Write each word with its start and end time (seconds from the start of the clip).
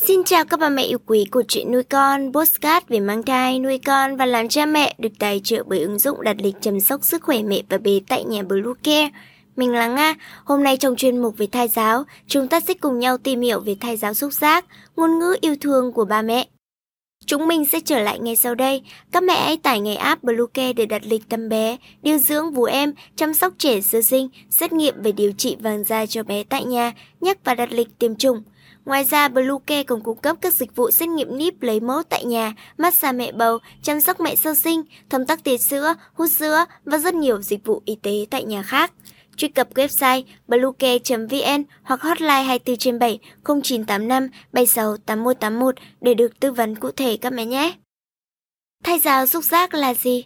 Xin 0.00 0.24
chào 0.24 0.44
các 0.44 0.60
bà 0.60 0.68
mẹ 0.68 0.82
yêu 0.82 0.98
quý 1.06 1.26
của 1.30 1.42
chuyện 1.48 1.72
nuôi 1.72 1.82
con, 1.82 2.32
postcard 2.32 2.86
về 2.88 3.00
mang 3.00 3.22
thai, 3.22 3.58
nuôi 3.58 3.78
con 3.86 4.16
và 4.16 4.26
làm 4.26 4.48
cha 4.48 4.66
mẹ 4.66 4.94
được 4.98 5.08
tài 5.18 5.40
trợ 5.44 5.62
bởi 5.66 5.80
ứng 5.80 5.98
dụng 5.98 6.22
đặt 6.22 6.36
lịch 6.40 6.54
chăm 6.60 6.80
sóc 6.80 7.04
sức 7.04 7.22
khỏe 7.22 7.42
mẹ 7.42 7.62
và 7.68 7.78
bé 7.78 7.90
tại 8.08 8.24
nhà 8.24 8.42
Blue 8.42 8.72
Care. 8.82 9.10
Mình 9.56 9.72
là 9.72 9.86
Nga, 9.86 10.14
hôm 10.44 10.64
nay 10.64 10.76
trong 10.76 10.96
chuyên 10.96 11.18
mục 11.18 11.34
về 11.38 11.46
thai 11.52 11.68
giáo, 11.68 12.04
chúng 12.26 12.48
ta 12.48 12.60
sẽ 12.60 12.74
cùng 12.74 12.98
nhau 12.98 13.18
tìm 13.18 13.40
hiểu 13.40 13.60
về 13.60 13.76
thai 13.80 13.96
giáo 13.96 14.14
xúc 14.14 14.32
giác, 14.32 14.64
ngôn 14.96 15.18
ngữ 15.18 15.36
yêu 15.40 15.56
thương 15.60 15.92
của 15.92 16.04
ba 16.04 16.22
mẹ. 16.22 16.46
Chúng 17.26 17.48
mình 17.48 17.64
sẽ 17.64 17.80
trở 17.80 17.98
lại 17.98 18.18
ngay 18.18 18.36
sau 18.36 18.54
đây. 18.54 18.82
Các 19.12 19.22
mẹ 19.22 19.34
hãy 19.34 19.56
tải 19.56 19.80
ngay 19.80 19.96
app 19.96 20.22
Bluecare 20.22 20.72
để 20.72 20.86
đặt 20.86 21.02
lịch 21.04 21.28
tâm 21.28 21.48
bé, 21.48 21.76
điều 22.02 22.18
dưỡng 22.18 22.50
vú 22.50 22.64
em, 22.64 22.92
chăm 23.16 23.34
sóc 23.34 23.52
trẻ 23.58 23.80
sơ 23.80 24.02
sinh, 24.02 24.28
xét 24.50 24.72
nghiệm 24.72 25.02
về 25.02 25.12
điều 25.12 25.32
trị 25.32 25.56
vàng 25.60 25.84
da 25.84 26.06
cho 26.06 26.22
bé 26.22 26.44
tại 26.44 26.64
nhà, 26.64 26.92
nhắc 27.20 27.38
và 27.44 27.54
đặt 27.54 27.72
lịch 27.72 27.98
tiêm 27.98 28.16
chủng. 28.16 28.42
Ngoài 28.84 29.04
ra, 29.04 29.28
Bluecare 29.28 29.82
còn 29.82 30.02
cung 30.02 30.18
cấp 30.18 30.36
các 30.40 30.54
dịch 30.54 30.76
vụ 30.76 30.90
xét 30.90 31.08
nghiệm 31.08 31.38
níp 31.38 31.62
lấy 31.62 31.80
mẫu 31.80 32.02
tại 32.08 32.24
nhà, 32.24 32.54
massage 32.78 33.18
mẹ 33.18 33.32
bầu, 33.32 33.58
chăm 33.82 34.00
sóc 34.00 34.20
mẹ 34.20 34.36
sơ 34.36 34.54
sinh, 34.54 34.82
thâm 35.10 35.26
tắc 35.26 35.44
tiệt 35.44 35.60
sữa, 35.60 35.94
hút 36.14 36.30
sữa 36.30 36.64
và 36.84 36.98
rất 36.98 37.14
nhiều 37.14 37.42
dịch 37.42 37.64
vụ 37.64 37.82
y 37.84 37.96
tế 38.02 38.26
tại 38.30 38.44
nhà 38.44 38.62
khác. 38.62 38.92
Truy 39.36 39.48
cập 39.48 39.74
website 39.74 40.22
bluecare.vn 40.48 41.64
hoặc 41.82 42.02
hotline 42.02 42.42
24 42.42 42.76
trên 42.76 42.98
7 42.98 43.18
0985 43.44 44.28
76 44.52 44.96
8181 44.96 45.74
để 46.00 46.14
được 46.14 46.40
tư 46.40 46.52
vấn 46.52 46.74
cụ 46.74 46.90
thể 46.90 47.16
các 47.16 47.32
mẹ 47.32 47.44
nhé. 47.46 47.74
Thai 48.84 48.98
giáo 48.98 49.26
xúc 49.26 49.44
giác 49.44 49.74
là 49.74 49.94
gì? 49.94 50.24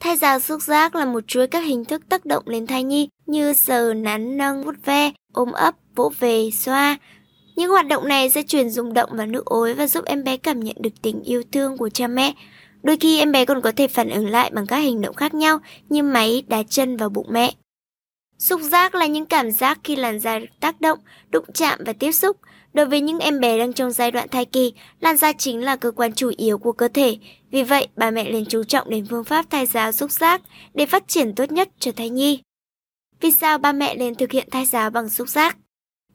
Thai 0.00 0.16
giáo 0.16 0.40
xúc 0.40 0.62
giác 0.62 0.94
là 0.94 1.04
một 1.04 1.24
chuỗi 1.26 1.46
các 1.46 1.60
hình 1.60 1.84
thức 1.84 2.02
tác 2.08 2.26
động 2.26 2.42
lên 2.46 2.66
thai 2.66 2.82
nhi 2.82 3.08
như 3.26 3.52
sờ, 3.52 3.94
nắn, 3.94 4.36
nâng, 4.36 4.64
vuốt 4.64 4.74
ve, 4.84 5.12
ôm 5.32 5.52
ấp, 5.52 5.74
vỗ 5.94 6.12
về, 6.18 6.50
xoa. 6.52 6.96
Những 7.56 7.70
hoạt 7.70 7.86
động 7.86 8.08
này 8.08 8.30
sẽ 8.30 8.42
truyền 8.42 8.70
rung 8.70 8.94
động 8.94 9.10
vào 9.12 9.26
nước 9.26 9.44
ối 9.44 9.74
và 9.74 9.86
giúp 9.86 10.04
em 10.04 10.24
bé 10.24 10.36
cảm 10.36 10.60
nhận 10.60 10.76
được 10.80 11.02
tình 11.02 11.22
yêu 11.22 11.42
thương 11.52 11.78
của 11.78 11.88
cha 11.88 12.06
mẹ. 12.06 12.34
Đôi 12.82 12.96
khi 12.96 13.18
em 13.18 13.32
bé 13.32 13.44
còn 13.44 13.60
có 13.60 13.72
thể 13.76 13.88
phản 13.88 14.10
ứng 14.10 14.28
lại 14.28 14.50
bằng 14.54 14.66
các 14.66 14.76
hành 14.76 15.00
động 15.00 15.14
khác 15.14 15.34
nhau 15.34 15.58
như 15.88 16.02
máy 16.02 16.44
đá 16.48 16.62
chân 16.62 16.96
vào 16.96 17.08
bụng 17.08 17.26
mẹ. 17.30 17.52
Xúc 18.38 18.60
giác 18.60 18.94
là 18.94 19.06
những 19.06 19.26
cảm 19.26 19.50
giác 19.50 19.78
khi 19.84 19.96
làn 19.96 20.20
da 20.20 20.38
được 20.38 20.46
tác 20.60 20.80
động, 20.80 20.98
đụng 21.30 21.44
chạm 21.54 21.78
và 21.86 21.92
tiếp 21.92 22.12
xúc. 22.12 22.36
Đối 22.72 22.86
với 22.86 23.00
những 23.00 23.18
em 23.18 23.40
bé 23.40 23.58
đang 23.58 23.72
trong 23.72 23.92
giai 23.92 24.10
đoạn 24.10 24.28
thai 24.28 24.44
kỳ, 24.44 24.72
làn 25.00 25.16
da 25.16 25.32
chính 25.32 25.64
là 25.64 25.76
cơ 25.76 25.90
quan 25.90 26.12
chủ 26.12 26.30
yếu 26.36 26.58
của 26.58 26.72
cơ 26.72 26.88
thể. 26.88 27.16
Vì 27.50 27.62
vậy, 27.62 27.88
bà 27.96 28.10
mẹ 28.10 28.30
nên 28.30 28.44
chú 28.46 28.64
trọng 28.64 28.90
đến 28.90 29.06
phương 29.10 29.24
pháp 29.24 29.50
thai 29.50 29.66
giáo 29.66 29.92
xúc 29.92 30.10
giác 30.10 30.42
để 30.74 30.86
phát 30.86 31.08
triển 31.08 31.34
tốt 31.34 31.52
nhất 31.52 31.68
cho 31.78 31.92
thai 31.92 32.10
nhi. 32.10 32.40
Vì 33.20 33.30
sao 33.30 33.58
ba 33.58 33.72
mẹ 33.72 33.94
nên 33.94 34.14
thực 34.14 34.32
hiện 34.32 34.48
thai 34.50 34.66
giáo 34.66 34.90
bằng 34.90 35.08
xúc 35.08 35.28
giác? 35.28 35.56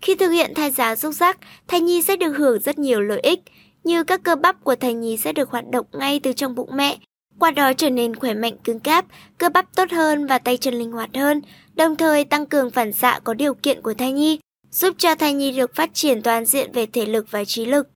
Khi 0.01 0.15
thực 0.15 0.29
hiện 0.29 0.53
thai 0.55 0.71
giáo 0.71 0.95
xúc 0.95 1.13
giác, 1.13 1.37
thai 1.67 1.81
nhi 1.81 2.01
sẽ 2.01 2.15
được 2.15 2.31
hưởng 2.37 2.59
rất 2.59 2.79
nhiều 2.79 3.01
lợi 3.01 3.19
ích, 3.19 3.39
như 3.83 4.03
các 4.03 4.23
cơ 4.23 4.35
bắp 4.35 4.63
của 4.63 4.75
thai 4.75 4.93
nhi 4.93 5.17
sẽ 5.17 5.33
được 5.33 5.49
hoạt 5.49 5.69
động 5.69 5.85
ngay 5.91 6.19
từ 6.19 6.33
trong 6.33 6.55
bụng 6.55 6.69
mẹ, 6.73 6.97
qua 7.39 7.51
đó 7.51 7.73
trở 7.73 7.89
nên 7.89 8.15
khỏe 8.15 8.33
mạnh 8.33 8.57
cứng 8.63 8.79
cáp, 8.79 9.05
cơ 9.37 9.49
bắp 9.49 9.75
tốt 9.75 9.91
hơn 9.91 10.25
và 10.25 10.37
tay 10.37 10.57
chân 10.57 10.73
linh 10.73 10.91
hoạt 10.91 11.09
hơn, 11.15 11.41
đồng 11.75 11.95
thời 11.95 12.25
tăng 12.25 12.45
cường 12.45 12.71
phản 12.71 12.93
xạ 12.93 13.19
có 13.23 13.33
điều 13.33 13.53
kiện 13.53 13.81
của 13.81 13.93
thai 13.93 14.11
nhi, 14.11 14.39
giúp 14.71 14.95
cho 14.97 15.15
thai 15.15 15.33
nhi 15.33 15.51
được 15.51 15.75
phát 15.75 15.93
triển 15.93 16.21
toàn 16.21 16.45
diện 16.45 16.71
về 16.71 16.85
thể 16.85 17.05
lực 17.05 17.25
và 17.31 17.45
trí 17.45 17.65
lực. 17.65 17.87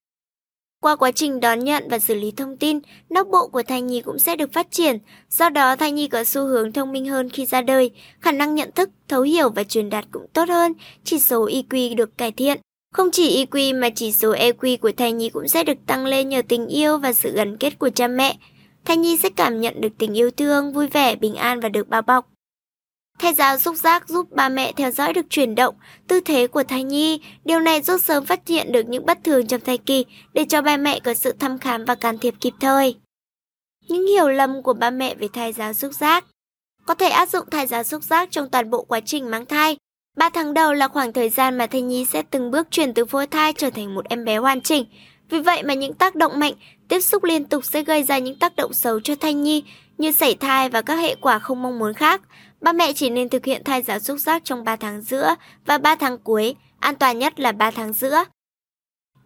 Qua 0.81 0.95
quá 0.95 1.11
trình 1.11 1.39
đón 1.39 1.59
nhận 1.59 1.87
và 1.89 1.99
xử 1.99 2.15
lý 2.15 2.31
thông 2.31 2.57
tin, 2.57 2.79
nóc 3.09 3.27
bộ 3.27 3.47
của 3.47 3.63
thai 3.63 3.81
nhi 3.81 4.01
cũng 4.01 4.19
sẽ 4.19 4.35
được 4.35 4.53
phát 4.53 4.71
triển, 4.71 4.97
do 5.29 5.49
đó 5.49 5.75
thai 5.75 5.91
nhi 5.91 6.07
có 6.07 6.23
xu 6.23 6.45
hướng 6.45 6.71
thông 6.71 6.91
minh 6.91 7.05
hơn 7.05 7.29
khi 7.29 7.45
ra 7.45 7.61
đời, 7.61 7.91
khả 8.19 8.31
năng 8.31 8.55
nhận 8.55 8.71
thức, 8.75 8.89
thấu 9.07 9.21
hiểu 9.21 9.49
và 9.49 9.63
truyền 9.63 9.89
đạt 9.89 10.05
cũng 10.11 10.25
tốt 10.33 10.49
hơn, 10.49 10.73
chỉ 11.03 11.19
số 11.19 11.47
IQ 11.47 11.95
được 11.95 12.17
cải 12.17 12.31
thiện. 12.31 12.59
Không 12.93 13.11
chỉ 13.11 13.45
IQ 13.45 13.79
mà 13.79 13.89
chỉ 13.89 14.11
số 14.11 14.33
EQ 14.33 14.77
của 14.77 14.91
thai 14.97 15.11
nhi 15.11 15.29
cũng 15.29 15.47
sẽ 15.47 15.63
được 15.63 15.77
tăng 15.85 16.05
lên 16.05 16.29
nhờ 16.29 16.41
tình 16.47 16.67
yêu 16.67 16.97
và 16.97 17.13
sự 17.13 17.31
gắn 17.35 17.57
kết 17.57 17.79
của 17.79 17.89
cha 17.89 18.07
mẹ. 18.07 18.37
Thai 18.87 18.97
nhi 18.97 19.17
sẽ 19.17 19.29
cảm 19.29 19.61
nhận 19.61 19.81
được 19.81 19.89
tình 19.97 20.17
yêu 20.17 20.31
thương, 20.31 20.73
vui 20.73 20.87
vẻ, 20.87 21.15
bình 21.15 21.35
an 21.35 21.59
và 21.59 21.69
được 21.69 21.87
bao 21.87 22.01
bọc. 22.01 22.27
Thai 23.19 23.33
giáo 23.33 23.57
xúc 23.57 23.75
giác 23.75 24.09
giúp 24.09 24.31
ba 24.31 24.49
mẹ 24.49 24.71
theo 24.71 24.91
dõi 24.91 25.13
được 25.13 25.25
chuyển 25.29 25.55
động, 25.55 25.75
tư 26.07 26.19
thế 26.19 26.47
của 26.47 26.63
thai 26.63 26.83
nhi. 26.83 27.21
Điều 27.45 27.59
này 27.59 27.81
giúp 27.81 27.97
sớm 27.97 28.25
phát 28.25 28.47
hiện 28.47 28.71
được 28.71 28.87
những 28.87 29.05
bất 29.05 29.23
thường 29.23 29.47
trong 29.47 29.61
thai 29.61 29.77
kỳ 29.77 30.05
để 30.33 30.45
cho 30.49 30.61
ba 30.61 30.77
mẹ 30.77 30.99
có 30.99 31.13
sự 31.13 31.31
thăm 31.39 31.59
khám 31.59 31.85
và 31.85 31.95
can 31.95 32.17
thiệp 32.17 32.33
kịp 32.39 32.53
thời. 32.59 32.95
Những 33.87 34.07
hiểu 34.07 34.27
lầm 34.27 34.63
của 34.63 34.73
ba 34.73 34.89
mẹ 34.89 35.15
về 35.15 35.27
thai 35.33 35.53
giáo 35.53 35.73
xúc 35.73 35.93
giác 35.93 36.25
Có 36.85 36.93
thể 36.93 37.09
áp 37.09 37.29
dụng 37.29 37.49
thai 37.51 37.67
giáo 37.67 37.83
xúc 37.83 38.03
giác 38.03 38.31
trong 38.31 38.49
toàn 38.49 38.69
bộ 38.69 38.83
quá 38.83 38.99
trình 38.99 39.31
mang 39.31 39.45
thai. 39.45 39.77
3 40.17 40.29
tháng 40.29 40.53
đầu 40.53 40.73
là 40.73 40.87
khoảng 40.87 41.13
thời 41.13 41.29
gian 41.29 41.57
mà 41.57 41.67
thai 41.67 41.81
nhi 41.81 42.05
sẽ 42.05 42.21
từng 42.31 42.51
bước 42.51 42.67
chuyển 42.71 42.93
từ 42.93 43.05
phôi 43.05 43.27
thai 43.27 43.53
trở 43.53 43.69
thành 43.69 43.95
một 43.95 44.05
em 44.09 44.25
bé 44.25 44.37
hoàn 44.37 44.61
chỉnh. 44.61 44.85
Vì 45.29 45.39
vậy 45.39 45.63
mà 45.63 45.73
những 45.73 45.93
tác 45.93 46.15
động 46.15 46.39
mạnh, 46.39 46.53
tiếp 46.87 46.99
xúc 46.99 47.23
liên 47.23 47.45
tục 47.45 47.65
sẽ 47.65 47.83
gây 47.83 48.03
ra 48.03 48.17
những 48.17 48.39
tác 48.39 48.55
động 48.55 48.73
xấu 48.73 48.99
cho 48.99 49.15
thai 49.15 49.33
nhi 49.33 49.63
như 49.97 50.11
sảy 50.11 50.35
thai 50.35 50.69
và 50.69 50.81
các 50.81 50.95
hệ 50.95 51.15
quả 51.21 51.39
không 51.39 51.61
mong 51.61 51.79
muốn 51.79 51.93
khác. 51.93 52.21
Ba 52.61 52.73
mẹ 52.73 52.93
chỉ 52.93 53.09
nên 53.09 53.29
thực 53.29 53.45
hiện 53.45 53.63
thai 53.63 53.81
giáo 53.81 53.99
xúc 53.99 54.17
giác 54.17 54.41
trong 54.45 54.63
3 54.63 54.75
tháng 54.75 55.01
giữa 55.01 55.35
và 55.65 55.77
3 55.77 55.95
tháng 55.95 56.17
cuối, 56.17 56.55
an 56.79 56.95
toàn 56.95 57.19
nhất 57.19 57.39
là 57.39 57.51
3 57.51 57.71
tháng 57.71 57.93
giữa. 57.93 58.23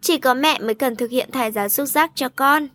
Chỉ 0.00 0.18
có 0.18 0.34
mẹ 0.34 0.58
mới 0.58 0.74
cần 0.74 0.96
thực 0.96 1.10
hiện 1.10 1.30
thai 1.32 1.52
giáo 1.52 1.68
xúc 1.68 1.86
giác 1.86 2.10
cho 2.14 2.28
con. 2.28 2.68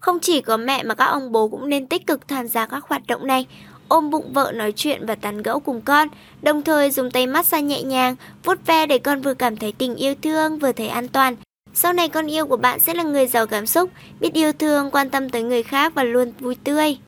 Không 0.00 0.20
chỉ 0.20 0.40
có 0.40 0.56
mẹ 0.56 0.82
mà 0.82 0.94
các 0.94 1.04
ông 1.04 1.32
bố 1.32 1.48
cũng 1.48 1.68
nên 1.68 1.86
tích 1.86 2.06
cực 2.06 2.28
tham 2.28 2.48
gia 2.48 2.66
các 2.66 2.84
hoạt 2.84 3.02
động 3.06 3.26
này, 3.26 3.46
ôm 3.88 4.10
bụng 4.10 4.32
vợ 4.32 4.52
nói 4.54 4.72
chuyện 4.72 5.06
và 5.06 5.14
tán 5.14 5.42
gẫu 5.42 5.60
cùng 5.60 5.80
con, 5.80 6.08
đồng 6.42 6.62
thời 6.62 6.90
dùng 6.90 7.10
tay 7.10 7.26
massage 7.26 7.62
nhẹ 7.62 7.82
nhàng, 7.82 8.16
vuốt 8.44 8.66
ve 8.66 8.86
để 8.86 8.98
con 8.98 9.20
vừa 9.20 9.34
cảm 9.34 9.56
thấy 9.56 9.72
tình 9.72 9.96
yêu 9.96 10.14
thương 10.22 10.58
vừa 10.58 10.72
thấy 10.72 10.88
an 10.88 11.08
toàn. 11.08 11.36
Sau 11.74 11.92
này 11.92 12.08
con 12.08 12.26
yêu 12.26 12.46
của 12.46 12.56
bạn 12.56 12.80
sẽ 12.80 12.94
là 12.94 13.02
người 13.02 13.26
giàu 13.26 13.46
cảm 13.46 13.66
xúc, 13.66 13.90
biết 14.20 14.34
yêu 14.34 14.52
thương, 14.52 14.90
quan 14.90 15.10
tâm 15.10 15.30
tới 15.30 15.42
người 15.42 15.62
khác 15.62 15.94
và 15.94 16.04
luôn 16.04 16.32
vui 16.40 16.56
tươi. 16.64 16.98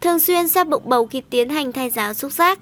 Thường 0.00 0.18
xuyên 0.18 0.48
xoa 0.48 0.64
bụng 0.64 0.82
bầu 0.86 1.06
khi 1.06 1.22
tiến 1.30 1.48
hành 1.48 1.72
thai 1.72 1.90
giáo 1.90 2.14
xúc 2.14 2.32
giác. 2.32 2.58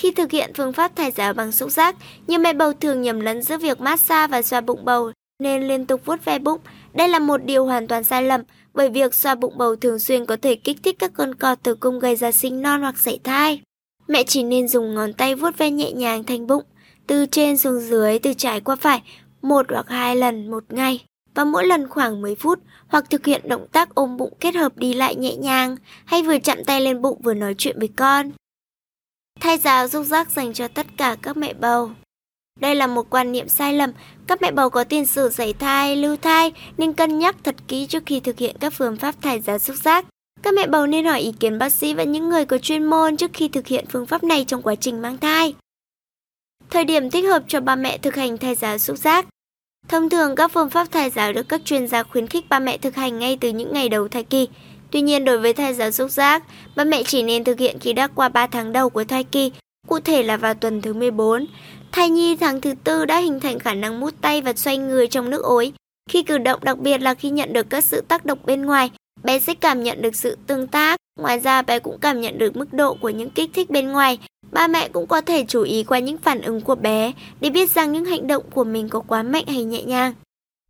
Khi 0.00 0.10
thực 0.10 0.30
hiện 0.30 0.52
phương 0.56 0.72
pháp 0.72 0.96
thai 0.96 1.10
giáo 1.10 1.34
bằng 1.34 1.52
xúc 1.52 1.70
giác, 1.70 1.96
nhiều 2.26 2.40
mẹ 2.40 2.52
bầu 2.52 2.72
thường 2.72 3.02
nhầm 3.02 3.20
lẫn 3.20 3.42
giữa 3.42 3.58
việc 3.58 3.80
massage 3.80 4.30
và 4.30 4.42
xoa 4.42 4.60
bụng 4.60 4.84
bầu 4.84 5.12
nên 5.42 5.68
liên 5.68 5.86
tục 5.86 6.00
vuốt 6.04 6.24
ve 6.24 6.38
bụng. 6.38 6.60
Đây 6.94 7.08
là 7.08 7.18
một 7.18 7.44
điều 7.44 7.64
hoàn 7.64 7.88
toàn 7.88 8.04
sai 8.04 8.22
lầm, 8.22 8.40
bởi 8.74 8.88
việc 8.88 9.14
xoa 9.14 9.34
bụng 9.34 9.58
bầu 9.58 9.76
thường 9.76 9.98
xuyên 9.98 10.26
có 10.26 10.36
thể 10.42 10.54
kích 10.54 10.76
thích 10.82 10.96
các 10.98 11.10
con 11.14 11.34
co 11.34 11.54
tử 11.54 11.74
cung 11.74 11.98
gây 11.98 12.16
ra 12.16 12.32
sinh 12.32 12.62
non 12.62 12.80
hoặc 12.80 12.98
sảy 12.98 13.18
thai. 13.24 13.60
Mẹ 14.08 14.24
chỉ 14.24 14.42
nên 14.42 14.68
dùng 14.68 14.94
ngón 14.94 15.12
tay 15.12 15.34
vuốt 15.34 15.58
ve 15.58 15.70
nhẹ 15.70 15.92
nhàng 15.92 16.24
thành 16.24 16.46
bụng, 16.46 16.64
từ 17.06 17.26
trên 17.26 17.58
xuống 17.58 17.80
dưới, 17.80 18.18
từ 18.18 18.34
trái 18.34 18.60
qua 18.60 18.76
phải, 18.76 19.02
một 19.42 19.66
hoặc 19.70 19.88
hai 19.88 20.16
lần 20.16 20.50
một 20.50 20.64
ngày 20.68 21.04
và 21.34 21.44
mỗi 21.44 21.66
lần 21.66 21.88
khoảng 21.88 22.22
10 22.22 22.34
phút 22.34 22.58
hoặc 22.88 23.04
thực 23.10 23.26
hiện 23.26 23.48
động 23.48 23.66
tác 23.72 23.94
ôm 23.94 24.16
bụng 24.16 24.32
kết 24.40 24.54
hợp 24.54 24.76
đi 24.76 24.94
lại 24.94 25.16
nhẹ 25.16 25.36
nhàng 25.36 25.76
hay 26.04 26.22
vừa 26.22 26.38
chạm 26.38 26.64
tay 26.64 26.80
lên 26.80 27.02
bụng 27.02 27.20
vừa 27.22 27.34
nói 27.34 27.54
chuyện 27.58 27.78
với 27.78 27.88
con. 27.96 28.30
Thai 29.40 29.58
giáo 29.58 29.88
giúp 29.88 30.02
giác 30.02 30.30
dành 30.30 30.52
cho 30.52 30.68
tất 30.68 30.86
cả 30.96 31.16
các 31.22 31.36
mẹ 31.36 31.52
bầu. 31.52 31.90
Đây 32.60 32.74
là 32.74 32.86
một 32.86 33.10
quan 33.10 33.32
niệm 33.32 33.48
sai 33.48 33.72
lầm, 33.72 33.92
các 34.26 34.42
mẹ 34.42 34.50
bầu 34.50 34.70
có 34.70 34.84
tiền 34.84 35.06
sử 35.06 35.30
sảy 35.30 35.52
thai, 35.52 35.96
lưu 35.96 36.16
thai 36.16 36.52
nên 36.78 36.92
cân 36.92 37.18
nhắc 37.18 37.36
thật 37.44 37.54
kỹ 37.68 37.86
trước 37.86 38.02
khi 38.06 38.20
thực 38.20 38.38
hiện 38.38 38.56
các 38.60 38.72
phương 38.72 38.96
pháp 38.96 39.14
thai 39.22 39.40
giáo 39.40 39.58
xúc 39.58 39.76
giác. 39.76 40.06
Các 40.42 40.54
mẹ 40.54 40.66
bầu 40.66 40.86
nên 40.86 41.04
hỏi 41.04 41.20
ý 41.20 41.32
kiến 41.40 41.58
bác 41.58 41.72
sĩ 41.72 41.94
và 41.94 42.02
những 42.02 42.28
người 42.28 42.44
có 42.44 42.58
chuyên 42.58 42.84
môn 42.84 43.16
trước 43.16 43.30
khi 43.34 43.48
thực 43.48 43.66
hiện 43.66 43.84
phương 43.88 44.06
pháp 44.06 44.24
này 44.24 44.44
trong 44.44 44.62
quá 44.62 44.74
trình 44.74 45.02
mang 45.02 45.18
thai. 45.18 45.54
Thời 46.70 46.84
điểm 46.84 47.10
thích 47.10 47.24
hợp 47.24 47.42
cho 47.48 47.60
ba 47.60 47.76
mẹ 47.76 47.98
thực 47.98 48.14
hành 48.14 48.38
thai 48.38 48.54
giáo 48.54 48.78
xúc 48.78 48.98
giác 48.98 49.26
Thông 49.92 50.08
thường 50.08 50.34
các 50.34 50.52
phương 50.52 50.70
pháp 50.70 50.92
thai 50.92 51.10
giáo 51.10 51.32
được 51.32 51.48
các 51.48 51.60
chuyên 51.64 51.88
gia 51.88 52.02
khuyến 52.02 52.26
khích 52.26 52.48
ba 52.48 52.58
mẹ 52.58 52.78
thực 52.78 52.96
hành 52.96 53.18
ngay 53.18 53.36
từ 53.40 53.48
những 53.48 53.72
ngày 53.72 53.88
đầu 53.88 54.08
thai 54.08 54.24
kỳ. 54.24 54.48
Tuy 54.90 55.00
nhiên 55.00 55.24
đối 55.24 55.38
với 55.38 55.52
thai 55.52 55.74
giáo 55.74 55.90
xúc 55.90 56.10
giác, 56.10 56.42
ba 56.76 56.84
mẹ 56.84 57.02
chỉ 57.02 57.22
nên 57.22 57.44
thực 57.44 57.58
hiện 57.58 57.78
khi 57.80 57.92
đã 57.92 58.06
qua 58.06 58.28
3 58.28 58.46
tháng 58.46 58.72
đầu 58.72 58.90
của 58.90 59.04
thai 59.04 59.24
kỳ, 59.24 59.52
cụ 59.88 60.00
thể 60.00 60.22
là 60.22 60.36
vào 60.36 60.54
tuần 60.54 60.82
thứ 60.82 60.92
14. 60.92 61.46
Thai 61.92 62.10
nhi 62.10 62.36
tháng 62.36 62.60
thứ 62.60 62.74
tư 62.84 63.04
đã 63.04 63.18
hình 63.18 63.40
thành 63.40 63.58
khả 63.58 63.74
năng 63.74 64.00
mút 64.00 64.14
tay 64.20 64.40
và 64.40 64.52
xoay 64.52 64.78
người 64.78 65.06
trong 65.06 65.30
nước 65.30 65.42
ối. 65.42 65.72
Khi 66.10 66.22
cử 66.22 66.38
động 66.38 66.60
đặc 66.62 66.78
biệt 66.78 66.98
là 66.98 67.14
khi 67.14 67.30
nhận 67.30 67.52
được 67.52 67.70
các 67.70 67.84
sự 67.84 68.00
tác 68.08 68.26
động 68.26 68.38
bên 68.44 68.62
ngoài, 68.62 68.90
bé 69.22 69.38
sẽ 69.38 69.54
cảm 69.54 69.82
nhận 69.82 70.02
được 70.02 70.16
sự 70.16 70.36
tương 70.46 70.66
tác. 70.66 70.96
Ngoài 71.20 71.38
ra 71.38 71.62
bé 71.62 71.78
cũng 71.78 71.98
cảm 72.00 72.20
nhận 72.20 72.38
được 72.38 72.56
mức 72.56 72.72
độ 72.72 72.94
của 72.94 73.10
những 73.10 73.30
kích 73.30 73.50
thích 73.54 73.70
bên 73.70 73.88
ngoài 73.88 74.18
Ba 74.52 74.68
mẹ 74.68 74.88
cũng 74.88 75.06
có 75.06 75.20
thể 75.20 75.44
chú 75.48 75.62
ý 75.62 75.84
qua 75.84 75.98
những 75.98 76.18
phản 76.18 76.42
ứng 76.42 76.60
của 76.60 76.74
bé 76.74 77.12
để 77.40 77.50
biết 77.50 77.70
rằng 77.70 77.92
những 77.92 78.04
hành 78.04 78.26
động 78.26 78.44
của 78.54 78.64
mình 78.64 78.88
có 78.88 79.00
quá 79.00 79.22
mạnh 79.22 79.46
hay 79.46 79.64
nhẹ 79.64 79.82
nhàng. 79.82 80.12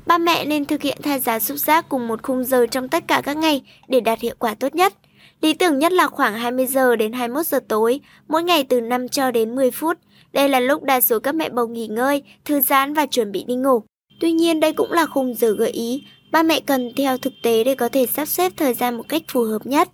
Ba 0.06 0.18
mẹ 0.18 0.44
nên 0.44 0.64
thực 0.64 0.82
hiện 0.82 0.98
thai 1.02 1.20
giá 1.20 1.38
xúc 1.38 1.56
giác 1.58 1.88
cùng 1.88 2.08
một 2.08 2.22
khung 2.22 2.44
giờ 2.44 2.66
trong 2.66 2.88
tất 2.88 3.04
cả 3.08 3.20
các 3.24 3.36
ngày 3.36 3.62
để 3.88 4.00
đạt 4.00 4.20
hiệu 4.20 4.34
quả 4.38 4.54
tốt 4.54 4.74
nhất. 4.74 4.94
Lý 5.40 5.54
tưởng 5.54 5.78
nhất 5.78 5.92
là 5.92 6.06
khoảng 6.06 6.34
20 6.34 6.66
giờ 6.66 6.96
đến 6.96 7.12
21 7.12 7.46
giờ 7.46 7.60
tối, 7.68 8.00
mỗi 8.28 8.42
ngày 8.42 8.64
từ 8.64 8.80
5 8.80 9.08
cho 9.08 9.30
đến 9.30 9.54
10 9.54 9.70
phút. 9.70 9.98
Đây 10.32 10.48
là 10.48 10.60
lúc 10.60 10.82
đa 10.82 11.00
số 11.00 11.18
các 11.18 11.34
mẹ 11.34 11.48
bầu 11.48 11.68
nghỉ 11.68 11.86
ngơi, 11.86 12.22
thư 12.44 12.60
giãn 12.60 12.94
và 12.94 13.06
chuẩn 13.06 13.32
bị 13.32 13.44
đi 13.44 13.54
ngủ. 13.54 13.82
Tuy 14.20 14.32
nhiên 14.32 14.60
đây 14.60 14.72
cũng 14.72 14.92
là 14.92 15.06
khung 15.06 15.34
giờ 15.34 15.50
gợi 15.50 15.70
ý, 15.70 16.02
ba 16.32 16.42
mẹ 16.42 16.60
cần 16.60 16.92
theo 16.96 17.18
thực 17.18 17.32
tế 17.42 17.64
để 17.64 17.74
có 17.74 17.88
thể 17.88 18.06
sắp 18.06 18.28
xếp 18.28 18.52
thời 18.56 18.74
gian 18.74 18.96
một 18.96 19.04
cách 19.08 19.22
phù 19.28 19.42
hợp 19.42 19.66
nhất. 19.66 19.88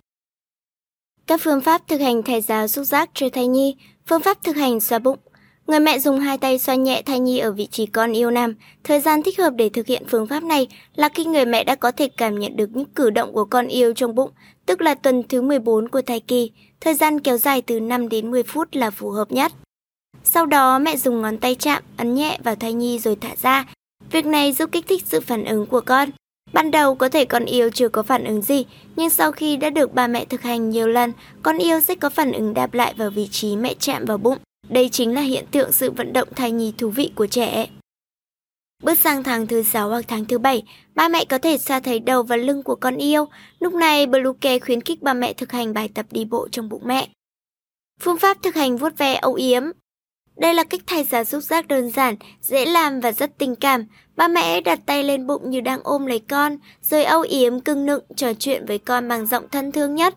Các 1.29 1.41
phương 1.43 1.61
pháp 1.61 1.87
thực 1.87 2.01
hành 2.01 2.23
thai 2.23 2.41
giáo 2.41 2.67
xúc 2.67 2.85
giác 2.85 3.09
cho 3.13 3.29
thai 3.29 3.47
nhi, 3.47 3.75
phương 4.07 4.21
pháp 4.21 4.43
thực 4.43 4.55
hành 4.55 4.79
xoa 4.79 4.99
bụng. 4.99 5.19
Người 5.67 5.79
mẹ 5.79 5.99
dùng 5.99 6.19
hai 6.19 6.37
tay 6.37 6.59
xoa 6.59 6.75
nhẹ 6.75 7.01
thai 7.01 7.19
nhi 7.19 7.37
ở 7.37 7.51
vị 7.51 7.67
trí 7.71 7.85
con 7.85 8.11
yêu 8.11 8.31
nam 8.31 8.55
Thời 8.83 8.99
gian 8.99 9.23
thích 9.23 9.39
hợp 9.39 9.53
để 9.55 9.69
thực 9.69 9.87
hiện 9.87 10.03
phương 10.07 10.27
pháp 10.27 10.43
này 10.43 10.67
là 10.95 11.09
khi 11.09 11.25
người 11.25 11.45
mẹ 11.45 11.63
đã 11.63 11.75
có 11.75 11.91
thể 11.91 12.09
cảm 12.17 12.39
nhận 12.39 12.57
được 12.57 12.69
những 12.73 12.85
cử 12.85 13.09
động 13.09 13.33
của 13.33 13.45
con 13.45 13.67
yêu 13.67 13.93
trong 13.93 14.15
bụng, 14.15 14.31
tức 14.65 14.81
là 14.81 14.95
tuần 14.95 15.23
thứ 15.29 15.41
14 15.41 15.89
của 15.89 16.01
thai 16.01 16.19
kỳ. 16.19 16.51
Thời 16.81 16.93
gian 16.93 17.19
kéo 17.19 17.37
dài 17.37 17.61
từ 17.61 17.79
5 17.79 18.09
đến 18.09 18.31
10 18.31 18.43
phút 18.43 18.67
là 18.71 18.91
phù 18.91 19.09
hợp 19.09 19.31
nhất. 19.31 19.51
Sau 20.23 20.45
đó 20.45 20.79
mẹ 20.79 20.97
dùng 20.97 21.21
ngón 21.21 21.37
tay 21.37 21.55
chạm, 21.55 21.83
ấn 21.97 22.15
nhẹ 22.15 22.37
vào 22.43 22.55
thai 22.55 22.73
nhi 22.73 22.99
rồi 22.99 23.15
thả 23.15 23.35
ra. 23.41 23.65
Việc 24.11 24.25
này 24.25 24.53
giúp 24.53 24.69
kích 24.71 24.87
thích 24.87 25.03
sự 25.05 25.19
phản 25.19 25.45
ứng 25.45 25.65
của 25.65 25.81
con. 25.81 26.09
Ban 26.53 26.71
đầu 26.71 26.95
có 26.95 27.09
thể 27.09 27.25
con 27.25 27.45
yêu 27.45 27.69
chưa 27.69 27.89
có 27.89 28.03
phản 28.03 28.23
ứng 28.23 28.41
gì, 28.41 28.65
nhưng 28.95 29.09
sau 29.09 29.31
khi 29.31 29.57
đã 29.57 29.69
được 29.69 29.93
ba 29.93 30.07
mẹ 30.07 30.25
thực 30.25 30.41
hành 30.41 30.69
nhiều 30.69 30.87
lần, 30.87 31.13
con 31.43 31.57
yêu 31.57 31.79
sẽ 31.79 31.95
có 31.95 32.09
phản 32.09 32.31
ứng 32.31 32.53
đáp 32.53 32.73
lại 32.73 32.93
vào 32.97 33.09
vị 33.09 33.27
trí 33.31 33.55
mẹ 33.55 33.73
chạm 33.79 34.05
vào 34.05 34.17
bụng. 34.17 34.37
Đây 34.69 34.89
chính 34.89 35.13
là 35.13 35.21
hiện 35.21 35.45
tượng 35.51 35.71
sự 35.71 35.91
vận 35.91 36.13
động 36.13 36.27
thai 36.35 36.51
nhi 36.51 36.73
thú 36.77 36.89
vị 36.89 37.11
của 37.15 37.27
trẻ. 37.27 37.67
Bước 38.83 38.99
sang 38.99 39.23
tháng 39.23 39.47
thứ 39.47 39.63
6 39.63 39.89
hoặc 39.89 40.05
tháng 40.07 40.25
thứ 40.25 40.37
7, 40.37 40.63
ba 40.95 41.07
mẹ 41.07 41.25
có 41.25 41.37
thể 41.37 41.57
xa 41.57 41.79
thấy 41.79 41.99
đầu 41.99 42.23
và 42.23 42.35
lưng 42.35 42.63
của 42.63 42.75
con 42.75 42.95
yêu. 42.95 43.27
Lúc 43.59 43.73
này, 43.73 44.05
Bluecare 44.07 44.59
khuyến 44.59 44.81
khích 44.81 45.01
ba 45.01 45.13
mẹ 45.13 45.33
thực 45.33 45.51
hành 45.51 45.73
bài 45.73 45.89
tập 45.93 46.05
đi 46.11 46.25
bộ 46.25 46.47
trong 46.51 46.69
bụng 46.69 46.81
mẹ. 46.85 47.07
Phương 48.01 48.17
pháp 48.17 48.37
thực 48.43 48.55
hành 48.55 48.77
vuốt 48.77 48.97
ve 48.97 49.15
âu 49.15 49.33
yếm 49.33 49.63
đây 50.39 50.53
là 50.53 50.63
cách 50.63 50.81
thay 50.87 51.03
giá 51.03 51.23
xúc 51.23 51.43
giác 51.43 51.67
đơn 51.67 51.89
giản, 51.89 52.15
dễ 52.41 52.65
làm 52.65 52.99
và 52.99 53.11
rất 53.11 53.37
tình 53.37 53.55
cảm. 53.55 53.85
Ba 54.15 54.27
mẹ 54.27 54.61
đặt 54.61 54.79
tay 54.85 55.03
lên 55.03 55.27
bụng 55.27 55.49
như 55.49 55.61
đang 55.61 55.79
ôm 55.83 56.05
lấy 56.05 56.19
con, 56.19 56.57
rồi 56.81 57.03
âu 57.03 57.21
yếm 57.21 57.59
cưng 57.59 57.85
nựng 57.85 58.03
trò 58.15 58.33
chuyện 58.33 58.65
với 58.65 58.77
con 58.77 59.07
bằng 59.07 59.25
giọng 59.25 59.49
thân 59.51 59.71
thương 59.71 59.95
nhất. 59.95 60.15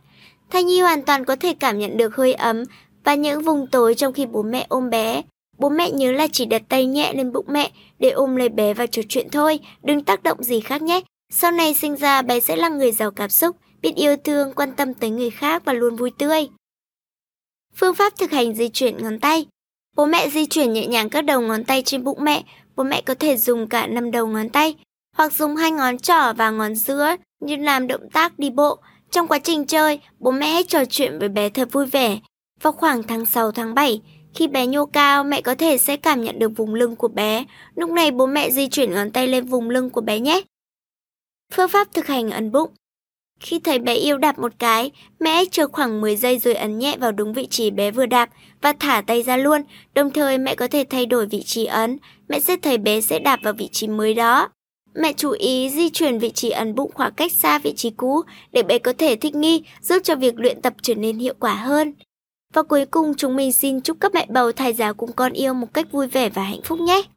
Thai 0.50 0.64
nhi 0.64 0.80
hoàn 0.80 1.02
toàn 1.02 1.24
có 1.24 1.36
thể 1.36 1.54
cảm 1.60 1.78
nhận 1.78 1.96
được 1.96 2.16
hơi 2.16 2.34
ấm 2.34 2.64
và 3.04 3.14
những 3.14 3.42
vùng 3.42 3.66
tối 3.66 3.94
trong 3.94 4.12
khi 4.12 4.26
bố 4.26 4.42
mẹ 4.42 4.66
ôm 4.68 4.90
bé. 4.90 5.22
Bố 5.58 5.68
mẹ 5.68 5.90
nhớ 5.90 6.12
là 6.12 6.26
chỉ 6.32 6.44
đặt 6.46 6.62
tay 6.68 6.86
nhẹ 6.86 7.12
lên 7.12 7.32
bụng 7.32 7.46
mẹ 7.48 7.70
để 7.98 8.10
ôm 8.10 8.36
lấy 8.36 8.48
bé 8.48 8.74
và 8.74 8.86
trò 8.86 9.02
chuyện 9.08 9.30
thôi, 9.30 9.60
đừng 9.82 10.04
tác 10.04 10.22
động 10.22 10.42
gì 10.42 10.60
khác 10.60 10.82
nhé. 10.82 11.00
Sau 11.32 11.50
này 11.50 11.74
sinh 11.74 11.96
ra 11.96 12.22
bé 12.22 12.40
sẽ 12.40 12.56
là 12.56 12.68
người 12.68 12.92
giàu 12.92 13.10
cảm 13.10 13.30
xúc, 13.30 13.56
biết 13.82 13.94
yêu 13.96 14.16
thương, 14.24 14.52
quan 14.52 14.72
tâm 14.72 14.94
tới 14.94 15.10
người 15.10 15.30
khác 15.30 15.62
và 15.64 15.72
luôn 15.72 15.96
vui 15.96 16.10
tươi. 16.18 16.48
Phương 17.76 17.94
pháp 17.94 18.12
thực 18.18 18.30
hành 18.30 18.54
di 18.54 18.68
chuyển 18.68 19.02
ngón 19.02 19.18
tay 19.18 19.46
Bố 19.96 20.06
mẹ 20.06 20.28
di 20.28 20.46
chuyển 20.46 20.72
nhẹ 20.72 20.86
nhàng 20.86 21.08
các 21.08 21.22
đầu 21.22 21.40
ngón 21.40 21.64
tay 21.64 21.82
trên 21.82 22.04
bụng 22.04 22.18
mẹ, 22.20 22.42
bố 22.76 22.84
mẹ 22.84 23.00
có 23.00 23.14
thể 23.14 23.36
dùng 23.36 23.68
cả 23.68 23.86
năm 23.86 24.10
đầu 24.10 24.26
ngón 24.26 24.48
tay, 24.48 24.74
hoặc 25.16 25.32
dùng 25.32 25.56
hai 25.56 25.70
ngón 25.70 25.98
trỏ 25.98 26.32
và 26.36 26.50
ngón 26.50 26.74
giữa 26.74 27.16
như 27.40 27.56
làm 27.56 27.86
động 27.86 28.10
tác 28.12 28.38
đi 28.38 28.50
bộ. 28.50 28.78
Trong 29.10 29.28
quá 29.28 29.38
trình 29.38 29.64
chơi, 29.64 30.00
bố 30.18 30.30
mẹ 30.30 30.46
hãy 30.46 30.64
trò 30.64 30.84
chuyện 30.84 31.18
với 31.18 31.28
bé 31.28 31.48
thật 31.48 31.68
vui 31.72 31.86
vẻ. 31.86 32.18
Vào 32.62 32.72
khoảng 32.72 33.02
tháng 33.02 33.26
6 33.26 33.52
tháng 33.52 33.74
7, 33.74 34.00
khi 34.34 34.46
bé 34.46 34.66
nhô 34.66 34.86
cao, 34.86 35.24
mẹ 35.24 35.40
có 35.40 35.54
thể 35.54 35.78
sẽ 35.78 35.96
cảm 35.96 36.22
nhận 36.22 36.38
được 36.38 36.52
vùng 36.56 36.74
lưng 36.74 36.96
của 36.96 37.08
bé. 37.08 37.44
Lúc 37.74 37.90
này 37.90 38.10
bố 38.10 38.26
mẹ 38.26 38.50
di 38.50 38.68
chuyển 38.68 38.92
ngón 38.92 39.10
tay 39.10 39.28
lên 39.28 39.44
vùng 39.44 39.70
lưng 39.70 39.90
của 39.90 40.00
bé 40.00 40.20
nhé. 40.20 40.40
Phương 41.52 41.68
pháp 41.68 41.88
thực 41.94 42.06
hành 42.06 42.30
ấn 42.30 42.52
bụng 42.52 42.70
khi 43.42 43.58
thấy 43.58 43.78
bé 43.78 43.94
yêu 43.94 44.18
đạp 44.18 44.38
một 44.38 44.52
cái, 44.58 44.90
mẹ 45.20 45.44
chờ 45.50 45.66
khoảng 45.72 46.00
10 46.00 46.16
giây 46.16 46.38
rồi 46.38 46.54
ấn 46.54 46.78
nhẹ 46.78 46.96
vào 46.96 47.12
đúng 47.12 47.32
vị 47.32 47.46
trí 47.46 47.70
bé 47.70 47.90
vừa 47.90 48.06
đạp 48.06 48.30
và 48.62 48.72
thả 48.80 49.02
tay 49.06 49.22
ra 49.22 49.36
luôn. 49.36 49.62
Đồng 49.94 50.10
thời 50.10 50.38
mẹ 50.38 50.54
có 50.54 50.68
thể 50.68 50.84
thay 50.90 51.06
đổi 51.06 51.26
vị 51.26 51.42
trí 51.42 51.64
ấn, 51.64 51.98
mẹ 52.28 52.40
sẽ 52.40 52.56
thấy 52.62 52.78
bé 52.78 53.00
sẽ 53.00 53.18
đạp 53.18 53.40
vào 53.42 53.52
vị 53.52 53.68
trí 53.72 53.88
mới 53.88 54.14
đó. 54.14 54.48
Mẹ 54.94 55.12
chú 55.12 55.30
ý 55.30 55.70
di 55.70 55.88
chuyển 55.88 56.18
vị 56.18 56.30
trí 56.30 56.50
ấn 56.50 56.74
bụng 56.74 56.90
khoảng 56.94 57.12
cách 57.12 57.32
xa 57.32 57.58
vị 57.58 57.72
trí 57.76 57.90
cũ 57.90 58.22
để 58.52 58.62
bé 58.62 58.78
có 58.78 58.92
thể 58.98 59.16
thích 59.16 59.34
nghi, 59.34 59.62
giúp 59.80 59.98
cho 60.04 60.16
việc 60.16 60.38
luyện 60.38 60.62
tập 60.62 60.72
trở 60.82 60.94
nên 60.94 61.18
hiệu 61.18 61.34
quả 61.40 61.54
hơn. 61.54 61.94
Và 62.54 62.62
cuối 62.62 62.84
cùng 62.86 63.14
chúng 63.16 63.36
mình 63.36 63.52
xin 63.52 63.80
chúc 63.80 63.96
các 64.00 64.14
mẹ 64.14 64.26
bầu 64.28 64.52
thai 64.52 64.72
giáo 64.72 64.94
cùng 64.94 65.12
con 65.12 65.32
yêu 65.32 65.54
một 65.54 65.74
cách 65.74 65.92
vui 65.92 66.06
vẻ 66.06 66.28
và 66.28 66.42
hạnh 66.42 66.62
phúc 66.64 66.80
nhé. 66.80 67.02